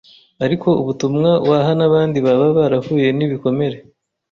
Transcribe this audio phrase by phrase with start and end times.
[0.45, 3.77] Ariko ubutumwa waha n’abandi baba barahuye n’ibikomere